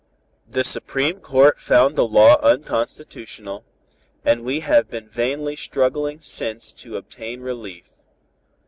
[0.49, 3.63] The Supreme Court found the law unconstitutional,
[4.25, 7.99] and we have been vainly struggling since to obtain relief.